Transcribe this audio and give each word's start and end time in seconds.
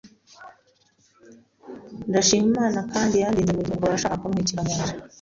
Ndashima 2.09 2.47
Imana 2.49 2.79
kandi 2.91 3.15
yandinze 3.21 3.51
mu 3.53 3.61
gihe 3.61 3.71
umugabo 3.73 3.91
yashakaga 3.93 4.21
kuntwikira 4.23 4.61
mu 4.67 4.73
nzu, 4.79 4.93